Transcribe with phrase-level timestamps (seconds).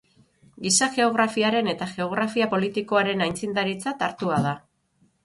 [0.67, 4.55] Giza Geografiaren eta Geografia Politikoaren aitzindaritzat hartua da.